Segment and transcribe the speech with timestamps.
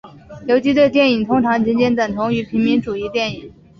[0.47, 3.53] 游击队电影通常仅仅等同于平民主义电影。